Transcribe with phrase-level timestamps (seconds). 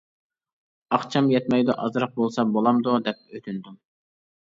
[0.97, 3.83] ئاقچام يەتمەيدۇ، ئازراق بولسا بولامدۇ دەپ ئۆتۈندۈم.